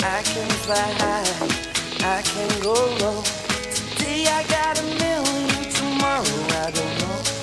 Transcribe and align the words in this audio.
I 0.00 0.22
can 0.22 0.48
fly 0.64 0.76
high, 0.76 2.18
I 2.18 2.22
can 2.22 2.60
go 2.62 2.72
low. 2.72 3.22
Today 3.96 4.26
I 4.26 4.44
got 4.44 4.78
a 4.78 4.82
million, 4.84 5.72
tomorrow 5.72 6.22
I 6.64 6.70
don't 6.70 6.98
know. 7.00 7.37